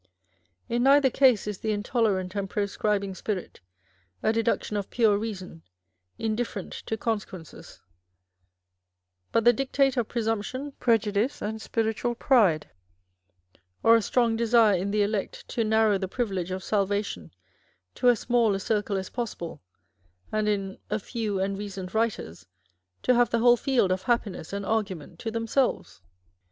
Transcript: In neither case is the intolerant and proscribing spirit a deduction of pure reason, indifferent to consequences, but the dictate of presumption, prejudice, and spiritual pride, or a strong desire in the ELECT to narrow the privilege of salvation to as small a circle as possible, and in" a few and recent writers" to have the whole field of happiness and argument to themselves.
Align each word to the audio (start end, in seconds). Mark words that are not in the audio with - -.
In 0.67 0.81
neither 0.81 1.11
case 1.11 1.45
is 1.45 1.59
the 1.59 1.71
intolerant 1.73 2.33
and 2.33 2.49
proscribing 2.49 3.13
spirit 3.13 3.59
a 4.23 4.33
deduction 4.33 4.75
of 4.75 4.89
pure 4.89 5.15
reason, 5.15 5.61
indifferent 6.17 6.71
to 6.87 6.97
consequences, 6.97 7.83
but 9.31 9.45
the 9.45 9.53
dictate 9.53 9.97
of 9.97 10.07
presumption, 10.07 10.71
prejudice, 10.79 11.39
and 11.39 11.61
spiritual 11.61 12.15
pride, 12.15 12.71
or 13.83 13.95
a 13.95 14.01
strong 14.01 14.35
desire 14.35 14.75
in 14.75 14.89
the 14.89 15.03
ELECT 15.03 15.47
to 15.49 15.63
narrow 15.63 15.99
the 15.99 16.07
privilege 16.07 16.49
of 16.49 16.63
salvation 16.63 17.29
to 17.93 18.09
as 18.09 18.21
small 18.21 18.55
a 18.55 18.59
circle 18.59 18.97
as 18.97 19.11
possible, 19.11 19.61
and 20.31 20.47
in" 20.49 20.79
a 20.89 20.97
few 20.97 21.39
and 21.39 21.59
recent 21.59 21.93
writers" 21.93 22.47
to 23.03 23.13
have 23.13 23.29
the 23.29 23.37
whole 23.37 23.55
field 23.55 23.91
of 23.91 24.01
happiness 24.01 24.51
and 24.51 24.65
argument 24.65 25.19
to 25.19 25.29
themselves. 25.29 26.01